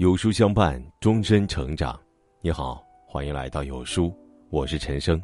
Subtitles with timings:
[0.00, 2.00] 有书相伴，终身成长。
[2.40, 4.10] 你好，欢迎来到有书，
[4.48, 5.20] 我是陈生。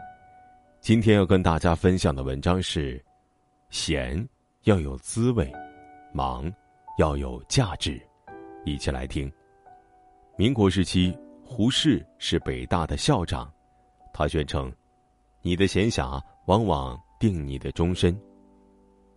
[0.82, 3.02] 今天要跟大家分享的文章是：
[3.70, 4.22] 闲
[4.64, 5.50] 要有滋味，
[6.12, 6.52] 忙
[6.98, 7.98] 要有价值。
[8.66, 9.32] 一起来听。
[10.36, 13.50] 民国时期，胡适是北大的校长，
[14.12, 14.70] 他宣称
[15.40, 18.14] ：“你的闲暇往往定你的终身。”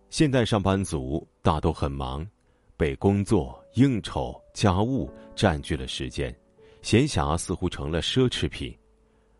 [0.08, 2.26] 现代上班族大都很忙。
[2.80, 6.34] 被工作、应酬、家务占据了时间，
[6.80, 8.74] 闲暇似乎成了奢侈品。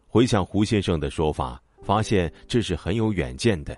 [0.06, 3.74] 回想胡先生的说法，发现这是很有远见的。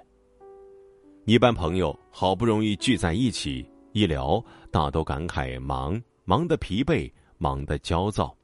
[1.27, 7.08] 一般朋友好不容易聚在一起一聊，大都感慨忙，忙得疲惫，
[7.38, 8.36] 忙得焦躁。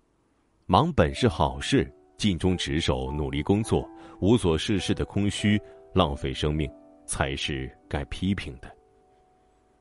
[0.66, 3.84] 忙本是好事，尽忠职守，努力工作，
[4.20, 5.61] 无所事事的空虚，
[5.92, 6.70] 浪费生命，
[7.06, 8.73] 才是该批评的。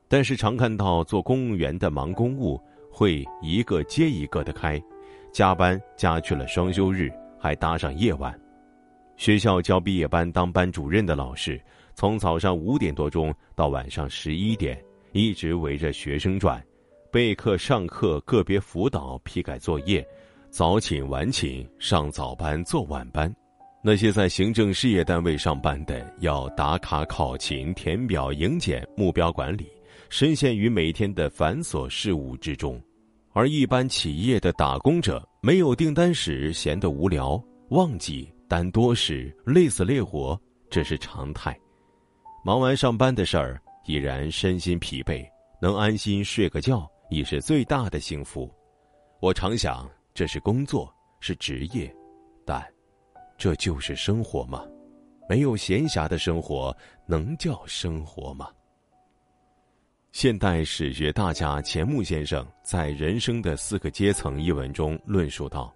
[0.08, 2.58] 但是常看到做公务员的忙公务
[2.90, 4.82] 会一个接一个的开，
[5.32, 8.34] 加班加去了双休日，还搭上夜晚。
[9.16, 11.60] 学校教毕业班当班主任的老师，
[11.94, 16.64] 从早上五点多钟到晚上十一点，一直围着学生转，
[17.12, 20.06] 备课、上课、个别辅导、批改作业，
[20.50, 23.30] 早寝晚寝，上早班做晚班。
[23.82, 29.68] 那些在行政事业单位上班的，要打卡、考勤、填表、迎检、目标管理。
[30.10, 32.80] 深陷于每天的繁琐事务之中，
[33.32, 41.56] 而一般企业的打工者没有订单时闲得无聊，忘记单多时累死累活，这是常态。
[42.42, 45.26] 忙完上班的事儿，已然身心疲惫，
[45.60, 48.50] 能安心睡个觉已是最大的幸福。
[49.20, 51.94] 我常想，这是工作，是职业，
[52.46, 52.66] 但
[53.36, 54.64] 这就是生活吗？
[55.28, 56.74] 没有闲暇的生活，
[57.06, 58.48] 能叫生活吗？
[60.20, 65.72] 现代史学大家钱穆先生在《人生的四个阶层》一文中论述道：“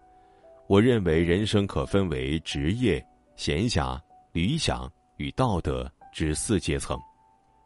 [0.66, 3.00] 我认为人生可分为职业、
[3.36, 3.96] 闲暇、
[4.32, 6.98] 理想与道德之四阶层。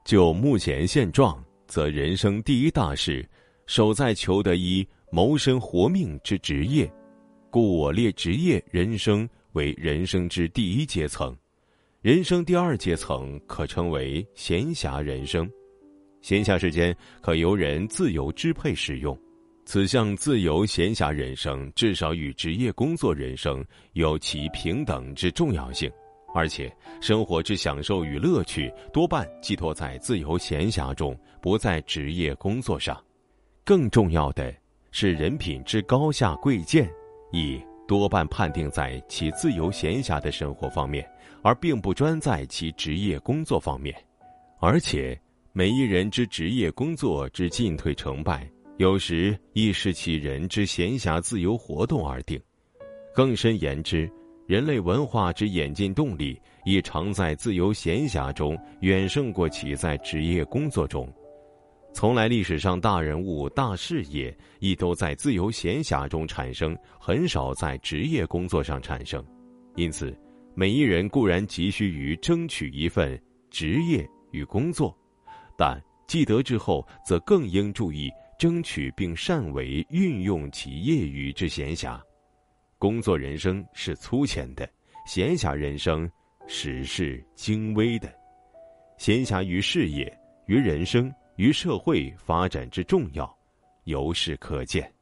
[0.05, 3.27] 就目前现状，则人生第一大事，
[3.65, 6.87] 首在求得一谋生活命之职业，
[7.49, 11.35] 故我列职业人生为人生之第一阶层。
[12.03, 15.51] 人生第二阶层可称为闲暇人生。”
[16.27, 19.17] 闲暇时间可由人自由支配使用，
[19.65, 25.89] 此项自由闲暇人生至少与职业工作人生有其平等之重要性，
[26.35, 26.69] 而且
[27.01, 33.01] 生活之享受与乐趣多半寄托在自由闲暇中，不在职业工作上。
[33.65, 34.53] 更重要的
[34.91, 36.91] 是，人品之高下贵贱，
[37.31, 41.09] 亦多半判定在其自由闲暇的生活方面，
[41.45, 43.95] 而并不专在其职业工作方面，
[44.59, 45.17] 而且。
[45.59, 48.47] 每一人之职业工作之进退成败，
[48.77, 52.39] 有时亦视其人之闲暇自由活动而定。
[53.15, 54.07] 更深言之，
[54.47, 61.11] 人类文化之演进动力，亦常在自由闲暇中远胜过其在职业工作中。
[61.91, 69.25] 从来历史上大人物、大事业，亦都在自由闲暇中产生，很少在职业工作上产生。
[69.75, 70.15] 因此，
[70.55, 73.19] 每一人固然急需于争取一份
[73.49, 74.95] 职业与工作。
[75.57, 82.01] 但既得之后，则更应注意争取并善为运用其业余之闲暇。
[82.79, 84.69] 工作人生是粗浅的，
[85.07, 86.09] 闲暇人生
[86.47, 88.13] 实是精微的。
[88.99, 90.07] 闲暇于事业、
[90.47, 93.35] 于人生、于社会发展之重要，
[93.85, 94.93] 由是可见。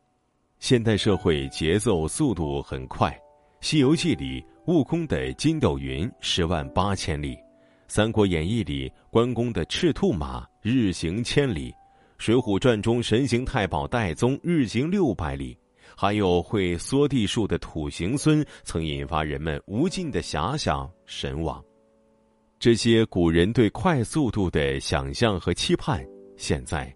[0.60, 3.10] 现代社会节奏速度很快，
[3.60, 7.34] 《西游记》里悟空的筋斗云十万八千里。
[7.86, 11.70] 《三国演义》里关公的赤兔马日行千里，
[12.18, 15.56] 《水浒传》中神行太保戴宗日行六百里，
[15.96, 21.62] 还有会缩地术的土行孙，曾引发人们无尽的遐想神往。
[22.58, 26.04] 这些古人对快速度的想象和期盼，
[26.36, 26.92] 现在，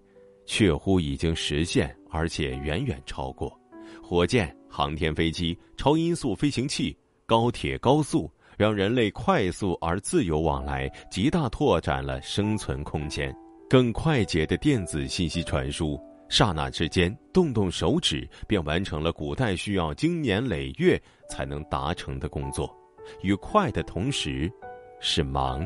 [0.47, 3.55] 确乎已经实现，而且远远超过。
[4.03, 6.97] 火箭、航天飞机、超音速飞行器、
[7.27, 8.31] 高铁、高速。
[8.59, 13.33] 让人类快速而自由往来，极大拓展了生存空间。
[13.71, 15.97] 更快捷的电子信息传输，
[16.29, 21.01] 刹那之间，动动手指便完成了古代需要经年累月
[21.31, 22.77] 才能达成的工作。
[23.23, 24.51] 与快的同时，
[24.99, 25.65] 是忙。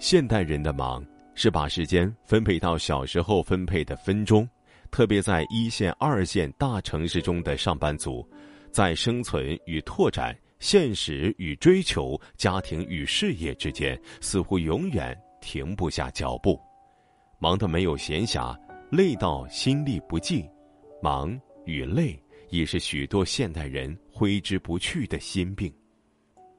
[0.00, 4.48] 现代人的忙，是把时间分配到小时候分配的分钟。
[4.90, 8.28] 特别在一线、二线大城市中的上班族，
[8.72, 10.36] 在生存与拓展。
[10.60, 16.60] 现实与追求，家庭与事业之间，似乎永远停不下脚步，
[17.38, 18.56] 忙得没有闲暇，
[18.90, 20.48] 累到心力不济，
[21.02, 25.72] 忙与累，已是许多现代人挥之不去的心病。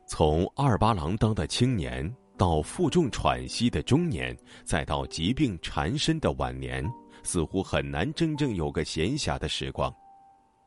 [0.07, 6.83] 从二八郎当的青年，到负重喘息的中年，再到疾病缠身的晚年，
[7.21, 9.93] 似乎很难真正有个闲暇的时光。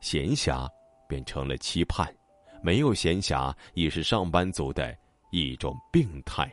[0.00, 0.68] 闲暇
[1.08, 2.06] 变成了期盼，
[2.64, 4.96] 没有闲暇已是上班族的
[5.30, 6.50] 一种病态。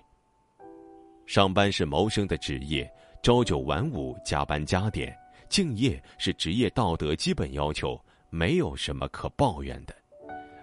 [1.25, 2.91] 上班是谋生的职业，
[3.23, 5.17] 朝九晚五，加班加点，
[5.47, 7.97] 敬业是职业道德基本要求，
[8.29, 9.95] 没有什么可抱怨的。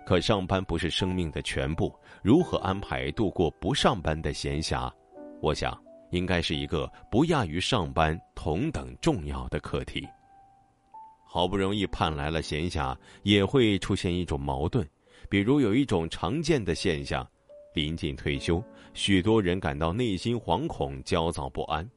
[0.05, 4.93] 可上班不是生命的全部，如何安排度过不上班的闲暇？
[5.41, 10.07] 我想，应该是一个不亚于上班同等重要的课题。
[11.25, 14.87] 好不容易盼来了闲暇，也会出现一种矛盾，
[15.29, 17.29] 比如有一种常见的现象：
[17.75, 18.63] 临近退休，
[18.95, 21.89] 许多人感到内心惶恐、焦躁不安。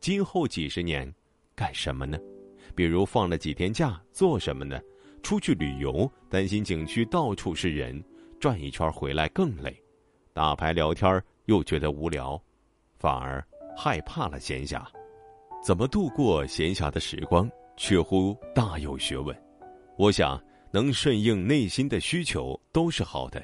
[0.00, 1.12] 今后几十年，
[1.54, 2.18] 干什么呢？
[2.74, 4.80] 比如放了几天假，做什么呢？
[5.22, 8.02] 出去旅游，担心景区到处是人，
[8.40, 9.70] 转一圈回来更累；
[10.32, 12.40] 打牌聊天又觉得无聊，
[12.98, 13.44] 反而
[13.76, 14.82] 害怕了闲暇。
[15.64, 19.36] 怎么度过闲暇的时光，确乎大有学问。
[19.96, 23.42] 我想，能顺应内心的需求都是好的。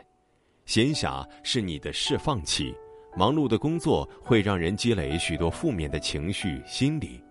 [0.65, 2.75] 闲暇是你的释放期，
[3.17, 7.23] 忙碌的工作会让人积累许多负面的情绪、心理，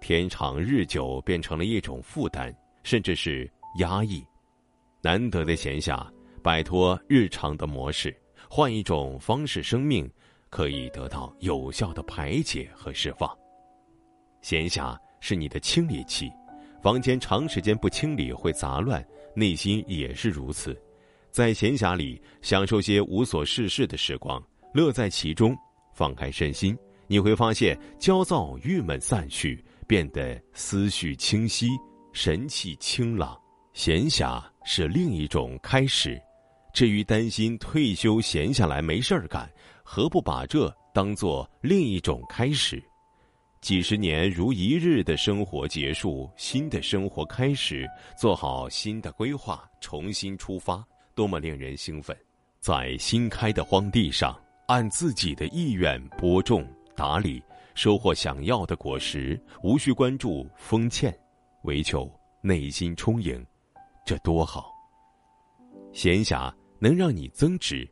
[0.00, 3.50] 天长日久变成了一种负担，甚至是。
[3.78, 4.22] 压抑，
[5.00, 6.06] 难得的闲暇，
[6.42, 8.14] 摆脱日常的模式，
[8.50, 10.06] 换一种方式，生命
[10.50, 13.34] 可以得到有效的排解和释放。
[14.42, 16.30] 闲暇是你的清理期，
[16.82, 19.02] 房间长时间不清理会杂乱，
[19.34, 20.76] 内心也是如此。
[21.30, 24.42] 在闲暇里享受些无所事事的时光，
[24.74, 25.56] 乐在其中，
[25.94, 26.76] 放开身心，
[27.06, 31.68] 你会发现焦躁、郁闷散去，变得思绪清晰，
[32.12, 33.38] 神气清朗。
[33.72, 36.20] 闲暇是另一种开始，
[36.74, 39.50] 至于担心退休闲下来没事儿干，
[39.82, 42.82] 何不把这当做另一种开始？
[43.62, 47.88] 几十年如一日的生活结束，新的生活开始，
[48.18, 52.14] 做好新的规划，重新出发，多么令人兴奋！
[52.58, 54.36] 在新开的荒地上，
[54.66, 56.66] 按自己的意愿播种、
[56.96, 57.40] 打理，
[57.76, 61.16] 收获想要的果实，无需关注丰欠，
[61.62, 62.10] 唯求
[62.40, 63.46] 内心充盈。
[64.04, 64.72] 这多好！
[65.92, 67.88] 闲暇能让你增值。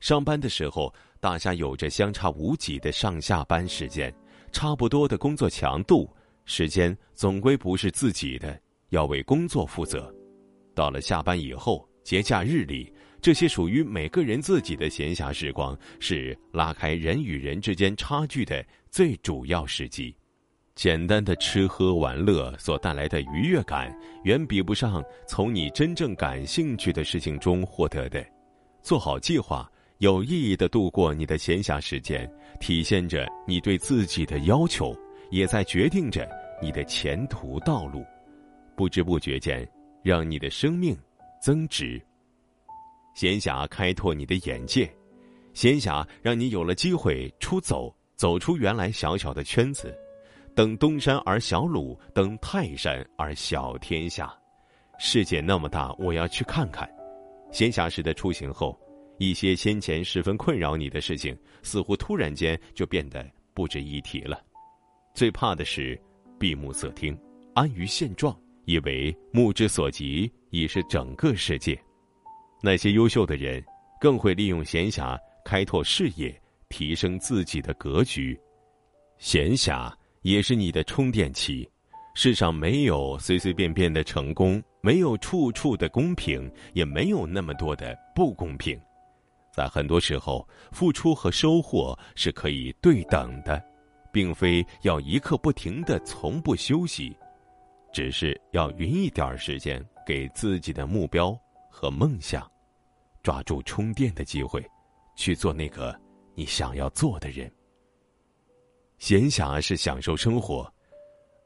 [0.00, 0.90] 上班的时候，
[1.20, 4.10] 大家有着相差无几的上下班时间，
[4.52, 6.08] 差不多的工作强度，
[6.44, 8.58] 时间总归不是自己的，
[8.90, 10.12] 要为工作负责。
[10.74, 20.14] 到了下班以后，节假日里，这些属于每个人自己的闲暇时光，是拉开人与人之间差距的最主要时机。
[20.74, 23.94] 简单的吃喝玩乐所带来的愉悦感，
[24.24, 28.24] 远比不上从你真正感兴趣的事情中获得的。
[28.80, 29.70] 做好计划，
[30.00, 32.26] 有意义的度过你的闲暇时间，
[32.58, 34.96] 体现着你对自己的要求，
[35.30, 36.26] 也在决定着
[36.62, 38.02] 你的前途道路。
[38.74, 39.68] 不知不觉间，
[40.02, 40.96] 让你的生命
[41.38, 42.00] 增值。
[43.14, 44.90] 闲暇开拓你的眼界，
[45.52, 49.94] 闲暇让你有了机会出走，走出原来小小的圈子。
[50.54, 54.34] 登东山而小鲁，登泰山而小天下。
[54.98, 56.90] 世界那么大，我要去看看。
[57.52, 58.80] 闲暇时的出行后，
[59.20, 64.42] 一些先前十分困扰你的事情，似乎突然间就变得不值一提了。
[65.14, 66.00] 最怕的是
[66.38, 67.14] 闭目塞听，
[67.54, 68.34] 安于现状，
[68.64, 71.78] 以为目之所及已是整个世界。
[72.62, 73.62] 那些优秀的人，
[74.00, 76.34] 更会利用闲暇开拓视野，
[76.70, 78.36] 提升自己的格局。
[79.18, 79.92] 闲暇。
[80.22, 81.66] 也是你的充电器。
[82.14, 88.78] 世上没有随随便便的成功，没有处处的公平，也没有那么多的不公平。
[89.60, 93.62] 在很多时候，付出和收获是可以对等的，
[94.10, 97.14] 并非要一刻不停的从不休息，
[97.92, 101.38] 只是要匀一点时间给自己的目标
[101.70, 102.50] 和梦想，
[103.22, 104.66] 抓住充电的机会，
[105.14, 105.94] 去做那个
[106.34, 107.52] 你想要做的人。
[108.96, 110.72] 闲暇是享受生活。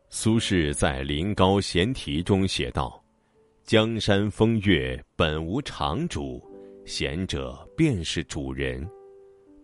[0.09, 3.02] 苏轼在《临高闲题》中写道
[3.66, 6.40] ：“江山风月本无常主，
[6.85, 8.88] 贤者便是主人。”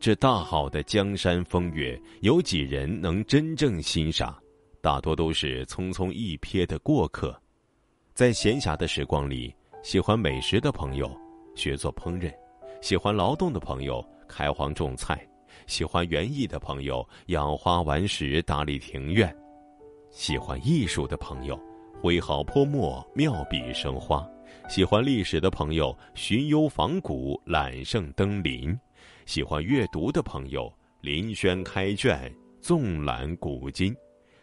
[0.00, 4.34] 这大好的江山风月，有几人能真正欣赏？
[4.80, 7.38] 大多都是匆匆一瞥的过客。
[8.14, 11.14] 在闲暇的时光里，喜欢美食的朋友
[11.54, 12.32] 学做烹饪，
[12.80, 15.26] 喜欢劳动的朋友开荒种菜。
[15.66, 19.34] 喜欢园艺的朋友养花玩石打理庭院，
[20.10, 21.60] 喜欢艺术的朋友
[22.00, 24.26] 挥毫泼墨，妙笔生花；
[24.68, 28.72] 喜欢历史的朋友，寻幽访古，揽胜登临；
[29.26, 33.92] 喜欢阅读的朋友，临轩开卷，纵览古今；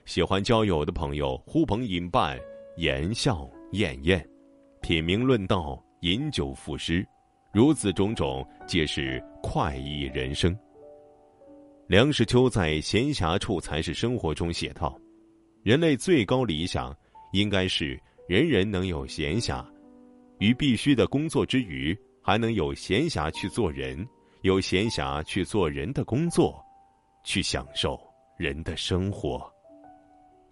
[0.06, 2.38] 喜欢交友的朋友，呼朋引伴，
[2.78, 4.20] 言笑晏晏；
[4.82, 7.06] 品茗论道，饮酒赋诗。
[7.54, 10.56] 如此种种，皆是快意人生。
[11.88, 15.00] 梁实秋在《闲暇处才是生活》中写道
[15.64, 16.94] ：“人类最高理想，
[17.32, 17.98] 应该是
[18.28, 19.66] 人人能有闲暇，
[20.40, 24.08] 于必须的工作之余，还能有闲暇去做人，
[24.42, 26.64] 有闲暇去做人的工作，
[27.24, 28.00] 去享受
[28.38, 29.52] 人的生活。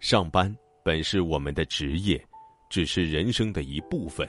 [0.00, 2.22] 上班本是我们的职业，
[2.68, 4.28] 只是人生的一部分。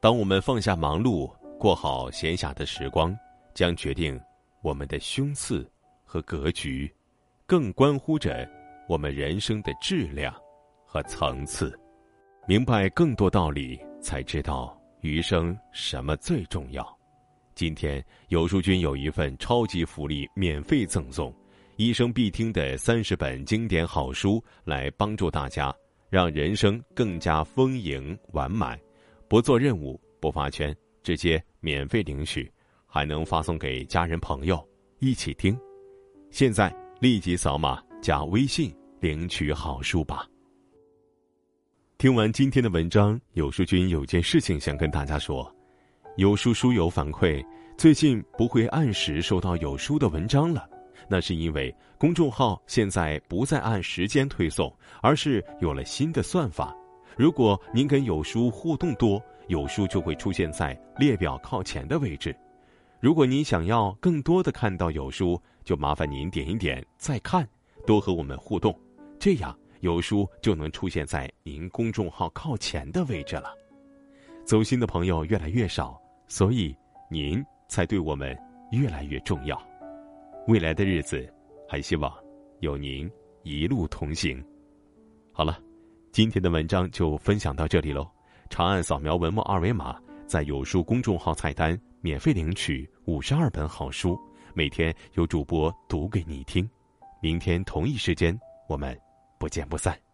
[0.00, 3.12] 当我们放下忙碌。”过好闲暇的时光，
[3.52, 4.16] 将决定
[4.62, 5.68] 我们的胸次
[6.04, 6.88] 和格局，
[7.46, 8.48] 更关乎着
[8.88, 10.32] 我们人生的质量
[10.86, 11.76] 和层次。
[12.46, 16.98] 明白更多道理，才知道余生什么最重要。
[17.54, 21.34] 今天有书君有一份超级福利，免费赠送
[21.76, 25.74] 一生必听的三十本经典好书，来帮助大家
[26.08, 28.78] 让人生更加丰盈完满。
[29.28, 30.74] 不做任务，不发圈。
[31.04, 32.52] 直接免费领取，
[32.86, 34.62] 还能发送给家人朋友
[34.98, 35.58] 一起听。
[36.30, 40.28] 现在立即扫码加微信领取好书吧。
[41.98, 45.52] 听完今天的文章，有书君有件事情想跟大家说：
[46.16, 47.44] 有书书友反馈，
[47.76, 50.70] 最近不会按时收到有书的文章了，
[51.08, 56.72] 那是因为公众号现在不再按时间推送，而是有了新的算法。
[57.16, 62.32] 如果您跟有书互动多，有书就会出现在列表靠前的位置。
[63.00, 67.44] 如果您想要更多的看到有书，就麻烦您点一点再看，
[67.84, 68.72] 多和我们互动，
[69.18, 73.54] 这样有书就能出现在您公众号靠前的位置了。
[74.44, 76.76] 走心的朋友越来越少，所以
[77.10, 78.36] 您才对我们
[78.72, 79.60] 越来越重要。
[80.46, 81.32] 未来的日子，
[81.68, 82.12] 还希望
[82.60, 83.10] 有您
[83.42, 84.44] 一路同行。
[85.32, 85.58] 好了。
[86.10, 88.10] 今天的文章就分享到这里喽，
[88.48, 94.18] 长按扫描文末二维码，在有书公众号菜单免费领取五十二本好书，
[94.54, 96.68] 每天有主播读给你听。
[97.20, 98.36] 明天同一时间，
[98.68, 98.98] 我们
[99.38, 100.07] 不见不散。